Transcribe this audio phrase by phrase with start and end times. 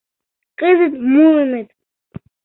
[0.59, 1.69] Кызыт муыныт.